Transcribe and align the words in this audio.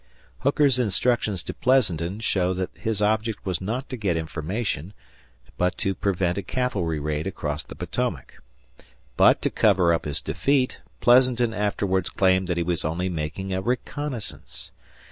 Hooker's 0.39 0.79
instructions 0.79 1.43
to 1.43 1.53
Pleasanton 1.53 2.21
show 2.21 2.55
that 2.55 2.71
his 2.73 3.03
object 3.03 3.45
was 3.45 3.61
not 3.61 3.87
to 3.89 3.95
get 3.97 4.17
information, 4.17 4.93
but 5.59 5.77
to 5.77 5.93
prevent 5.93 6.39
a 6.39 6.41
cavalry 6.41 6.99
raid 6.99 7.27
across 7.27 7.61
the 7.61 7.75
Potomac. 7.75 8.41
But, 9.15 9.43
to 9.43 9.51
cover 9.51 9.93
up 9.93 10.05
his 10.05 10.19
defeat, 10.19 10.79
Pleasanton 11.01 11.53
afterwards 11.53 12.09
claimed 12.09 12.47
that 12.47 12.57
he 12.57 12.63
was 12.63 12.83
only 12.83 13.09
making 13.09 13.53
a 13.53 13.61
reconnaissance. 13.61 14.71